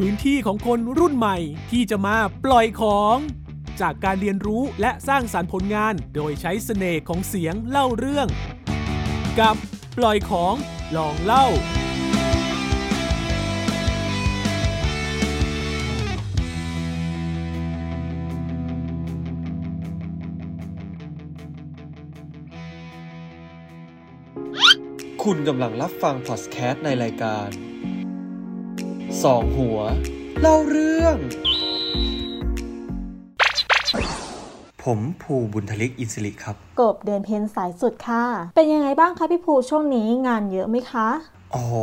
[0.00, 1.36] พื้นที่ของคนรุ่นใหม่
[1.70, 3.16] ที่จะมาปล่อยของ
[3.80, 8.28] จากการเรียนรู้และสร้างสารรค์ผลงาน โดยใช้เสน่ห์ของเสียงเล่าเรื่อง
[9.40, 9.56] กับ
[9.98, 10.54] ปล่อยของ
[10.96, 11.46] ลองเล่า
[25.22, 27.73] คุณกำลังรับฟังพอดแคสต์ในรายการ
[29.24, 29.78] สองหัว
[30.40, 31.16] เล่าเรื่อง
[34.82, 38.24] ผมภูบุญทลิกอินสิริครับ กบเดือนเพ็ญสายสุดค่ะ
[38.56, 41.08] เป็นยังไงบ้างคะพี่ภูช่วงนี้งานเยอะไหมคะ
[41.52, 41.74] โอ้โห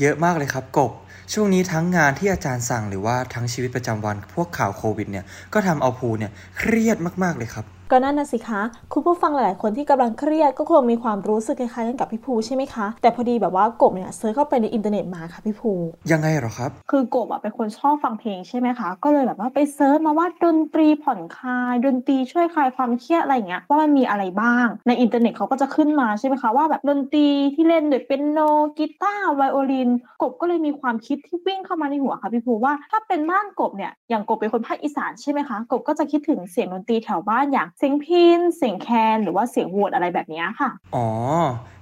[0.00, 0.92] เยอะมากเลยครับกบ
[1.32, 15.72] ช่วงนี้ทั้งงานที่อาจารย์สั่งหรือว่าทั้งชีวิตประจำวันพวกข่าวโควิดเนี่ยก็ทำเอาภูเนี่ยเครียดมากๆเลยครับ ก็นั่นนะสิคะ คุณผู้ฟังหลาย ๆ คนที่กำลังเครียดก็คงมีความรู้สึกคล้ายๆกันกับพี่ภูใช่ไหมคะ แต่พอดีแบบว่ากบเนี่ย search เข้าไปในอินเทอร์เน็ตมาค่ะพี่ภู
[16.12, 28.40] ยังไงเหรอครับ คือกบอะเป็นคนชอบฟังเพลงใช่ไหมคะ ก็เลยแบบว่าไป search มาว่าดนตรีผ่อนคลาย ดนตรีช่วยคลายความเครียดอะไรอย่างเงี้ยว่ามันมีอะไรบ้าง ในอินเทอร์เน็ตเขาก็จะขึ้นมาใช่ไหมคะว่าแบบดนตรีที่เล่นโดยเปียโน
[28.78, 29.90] กีตาร์ไวโอลิน
[30.22, 41.08] กบก็เลยมีความคิดที่วิ่งเข้ามาในหัวค่ะพี่ภูว่าถ้าเป็นบ้านกบเนี่ยอย่างกบเป็นคนภาคอีสานใช่ไหมคะกบก็จะคิดถึงเสียงดนตรีแถวบ้านอย่างเสียงพิณเสียงแคนนหรือว่าเสียงโหวดอะไรแบบเนี้ยค่ะ อ๋อ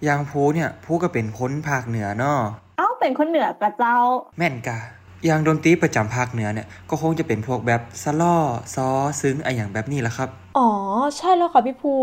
[0.04, 2.38] อย่างภูเนี่ยภูก็เป็นคนภาคเหนือเนาะ
[2.78, 3.96] เอ้าเป็นคนเหนือกระเจ้า
[4.38, 4.78] แม่นกะ
[5.26, 8.36] อย่างดนตรีประจำภาคเหนือเนี่ยก็คงจะเป็นพวกแบบสล่อ
[8.74, 8.88] ซอ
[9.20, 10.70] ซึ้งอะไรอย่างแบบนี้แหละครับ อ๋อ
[11.18, 11.94] ใช่แล้วค่ะพี่ภู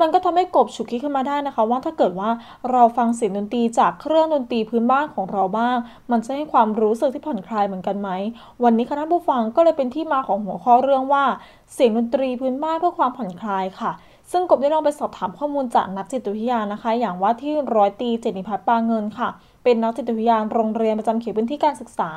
[0.00, 2.30] มันก็ทำให้กบฉุกคิดขึ้นมาได้นะคะ ว่าถ้าเกิดว่า
[2.70, 5.76] เราฟังเสียงดนตรีจากเครื่องดนตรีพื้นบ้านของเราบ้าง
[6.10, 8.10] มันจะให้ความรู้สึกที่ผ่อนคลายเหมือนกันไหม
[8.64, 11.24] วันนี้คณะผู้ฟังก็เลยเป็นที่มาของหัวข้อเรื่องว่า
[11.74, 13.92] เสียงดนตรีพื้นบ้านเพื่อความผ่อนคลายค่ะ
[14.32, 19.28] ซึ่งกบได้ลองไปสอบถามข้อมูลจากนักจิตวิทยานะคะ อย่างว่าที่ร้อยตีเจนิพัฒน์ปาเงินค่ะ
[19.68, 22.10] เป็นนักจิตวิทยาโรงเรียนประจำเขตพื้นที่การศึกษา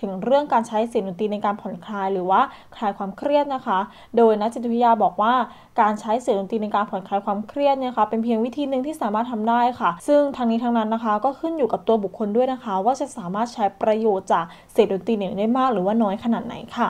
[0.00, 2.40] ถึงเรื่องการใช้เสียงดนตรีในการผ่อนคลายหรือว่า
[2.76, 3.78] คลายความเครียดนะคะ
[4.16, 5.34] โดยนักจิตวิทยาบอกว่า
[5.80, 16.88] การใช้เสียงดนตรีในการผ่อนคลายความเครียดเนี่ยค่ะเป็นเพียงวิธีหนึ่งที่สามารถทำได้ค่ะ ซึ่งทางนี้ทางนั้นนะคะ ก็ขึ้นอยู่กับตัวบุคคลด้วยนะคะ ว่าจะสามารถใช้ประโยชน์จากเสียงดนตรีเนี่ยได้มากหรือว่าน้อยขนาดไหนค่ะ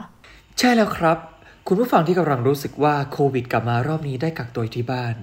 [0.59, 1.34] ใช่แล้วครับ
[1.69, 5.15] คุณผู้ฟังที่กำลังรู้สึกว่าโควิดกลับมารอบนี้ได้กักตัวที่บ้าน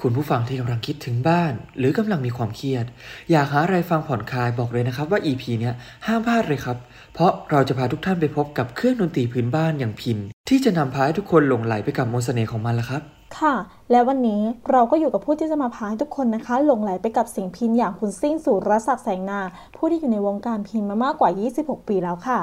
[0.00, 2.86] คุณผู้ฟังที่กำลังคิดถึงบ้าน หรือกำลังมีความเครียด
[3.30, 5.74] อยากหาอะไรฟังผ่อนคลายบอกเลยนะครับว่า EP เนี้ย
[6.06, 6.76] ห้ามพลาดเลยครับ
[7.14, 10.18] เพราะเราจะพาทุกท่านไปพบกับเครื่องดนตรีพื้นบ้านอย่างพิน
[10.50, 13.02] ที่จะนำพาให้ทุกคนหลงไหลไปกับมนต์เสน่ห์ของมันละครับ
[13.38, 13.54] ค่ะ
[13.90, 19.40] และวันนี้เราก็อยู่กับผู้ที่จะมาพาให้ทุกคนนะคะ หลงไหลไปกับเสียงพินอย่างคุณซิ่งสุรศักดิ์แสงนา
[19.76, 22.38] ผู้ที่อยู่ในวงการพินมามากกว่า 26 ปีแล้วค่ะ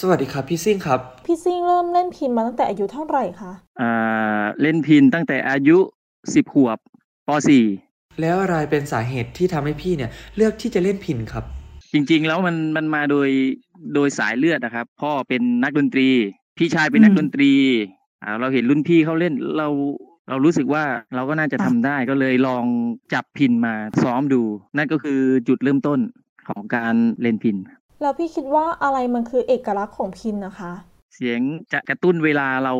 [0.00, 3.92] สวัสดีครับพี่ซิ่งครับ พี่ซิ่งเริ่มเล่นพินมาตั้งแต่อายุเท่าไหร่คะอ่า
[4.60, 5.78] เล่นพินตั้งแต่อายุ
[6.34, 6.78] สิบขวบ
[7.28, 7.64] ปสี่
[8.20, 11.44] แล้วอะไรเป็นสาเหตุที่ทำให้พี่เนี่ย เลือกที่จะเล่นพินครับ
[11.92, 13.28] จริงๆแล้วมันมันมาโดย
[13.94, 16.10] โดยสายเลือดนะครับ พ่อเป็นนักดนตรี
[16.56, 17.52] พี่ชายเป็นนักดนตรี
[18.22, 19.68] อ่าเราเห็นรุ่นพี่เขาเล่นเรา
[20.28, 20.84] เรารู้สึกว่า
[21.14, 22.64] เราก็น่าจะทำได้ก็เลยลอง
[23.14, 24.42] จับพินมาซ้อมดู
[24.76, 25.98] นั่นก็คือจุดเริ่มต้น
[26.48, 27.56] ของการเล่นพิน
[28.02, 30.72] แล้วพี่คิดว่าอะไรมันคือเอกลักษณ์ของพินนะคะ
[31.14, 31.40] เสียง
[31.72, 32.74] จะกระตุ้นเวลาเรา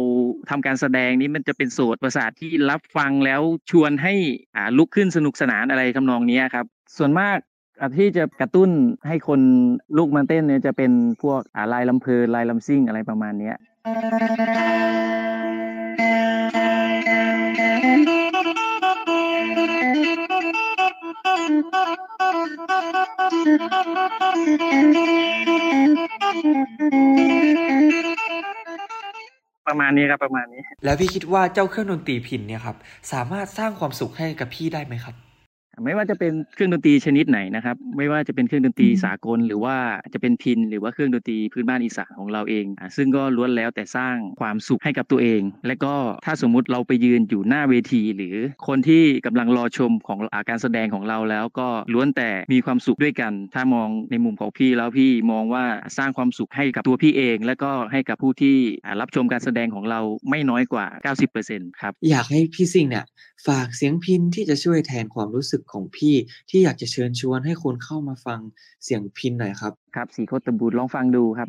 [0.51, 4.15] ทำการแสดงนี้มันจะเป็นโสตประสาทที่รับฟังแล้วชวนให้
[4.57, 6.67] อ่าลุกขึ้นสนุกสนานอะไรทำนองเนี้ยครับ
[6.97, 7.56] ส่วนมากอะ
[7.99, 8.71] ที่จะกระตุ้น
[9.09, 9.41] ให้คน
[9.97, 10.93] ลุกมาเต้นเนี่ยจะเป็น
[11.23, 13.57] พวกอาลายลำเพลินลายลำซิ่งอะไรประมาณเนี้ย
[29.69, 32.77] ประมาณนี้ครับประมาณนี้ แล้วพี่คิดว่าเจ้าเครื่องดนตรีพินเนี่ยครับ
[33.13, 35.26] สามารถสร้างความสุขให้กับพี่ได้ไหมครับ
[35.85, 39.77] ไม่ว่าจะเป็นเครื่องดนตรีชนิดไหนนะครับ ไม่ว่าจะเป็นเครื่องดนตรีอืมสากล หรือว่า
[40.15, 45.95] จะเป็นพินหรือว่าเครื่องดนตรีพื้นบ้านอีสานของเราเองอะซึ่งก็ล้วนแล้วแต่สร้างความสุขให้กับตัวเอง และก็
[46.27, 55.65] ถ้าสมมุติเราไปยืนอยู่หน้าเวที หรือคนที่กำลังรอชมของอาการแสดงของเราแล้วก็ล้วนแต่มีความสุขด้วยกัน ถ้ามองในมุมของพี่แล้วพี่มองว่า
[55.99, 60.01] สร้างความสุขให้กับตัวพี่เอง และก็ให้กับผู้ที่อะรับชมการแสดงของเรา
[60.31, 60.87] ไม่น้อยกว่า
[61.35, 63.07] 90%ครับอยากให้พี่ซิ่งเนี่ย
[63.47, 66.15] ฝากเสียงพินที่จะช่วยแทนความรู้สึกของพี่
[66.51, 68.41] ที่อยากจะเชิญชวนให้คนเข้ามาฟัง
[68.85, 71.49] เสียงพินหน่อยครับ ครับสีโคตรบูดลองฟังดูครับ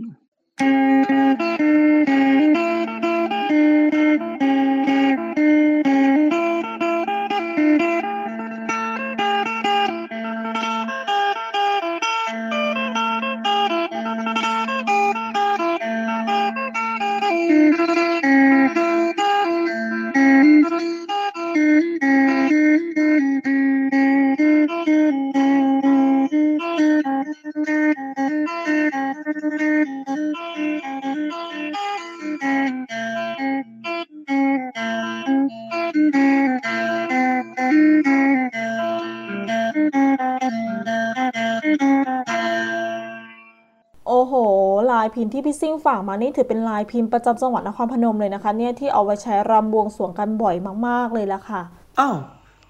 [44.97, 50.55] ลายพินที่พี่ซิ่งฝากมานี่ถือเป็นลายพินประจำจังหวัดนครพนมเลยนะคะเนี่ยที่เอาไว้ใช้รำบวงสรวงกันบ่อย
[50.87, 51.61] มากๆเลยละค่ะ
[51.99, 52.15] อ้าว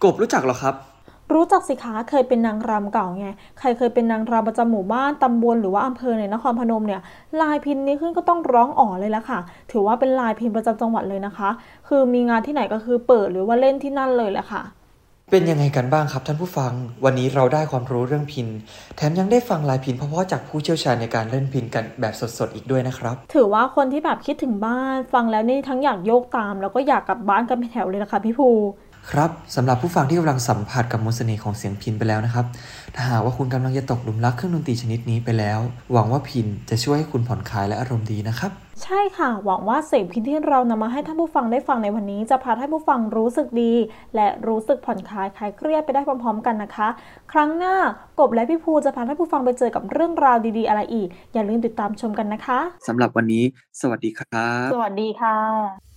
[0.03, 0.75] กบรู้จักเหรอครับ
[1.33, 3.27] รู้จักสิคะเคยเป็นนางรำเก่าไง
[3.59, 7.01] ใครเคยเป็นนางรำประจำหมู่บ้านตำบลหรือว่าอำเภอในนครพนมเนี่ย
[7.41, 9.39] ลายพินนี้ขึ้นก็ต้องร้องอ๋อเลยละค่ะ
[9.71, 11.49] ถือว่าเป็นลายพินประจำจังหวัดเลยนะคะ
[11.87, 14.63] คือมีงานที่ไหนก็คือเปิดหรือว่าเล่นที่นั่นเลยแหละค่ะ
[15.31, 16.71] เป็นยังไงกันบ้างครับท่านผู้ฟัง
[17.05, 18.47] วันนี้เราได้ความรู้เรื่องพิน
[18.95, 28.49] แถมยังได้ฟังลายพินเพราะๆจากผู้เชี่ยวชาญในการเล่นพินกันแบบสดๆอีกด้วยนะครับ ถือว่าคนที่แบบคิดถึงบ้าน ฟังแล้วนี่ทั้งอยากโยกตาม แล้วก็อยากกลับบ้านกันเป็นแถวเลยนะคะพี่ภู
[29.11, 32.45] ครับสำหรับผู้ฟังที่กำลังสัมผัสกับมนต์เสน่ห์ของเสียงพินไปแล้วนะครับ
[32.95, 35.59] ถ้าหากว่าคุณกำลังจะตกหลุมรักเครื่องดนตรีชนิดนี้ไปแล้ว
[35.93, 38.51] หวังว่าพินจะช่วยให้คุณผ่อนคลายและอารมณ์ดีนะครับ
[38.83, 43.73] ใช่ค่ะ หวังว่าเสียงพินที่เรานำมาให้ท่านผู้ฟังได้ฟังในวันนี้ จะพาให้ผู้ฟังรู้สึกดี
[44.15, 46.87] และรู้สึกผ่อนคลายคลายเครียดไปได้พร้อม ๆ กันนะคะ
[47.31, 47.75] ครั้งหน้า
[48.19, 53.43] กบและพี่ภูจะพาท่านผู้ฟังไปเจอกับเรื่องราวดี ๆ อะไรอีก อย่าลืมติดตามชมกันนะคะสำหรับวันนี้
[53.81, 55.96] สวัสดีครับ สวัสดีค่ะ